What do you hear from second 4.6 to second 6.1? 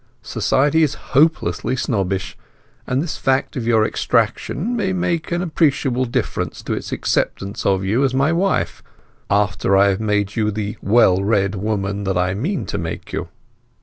may make an appreciable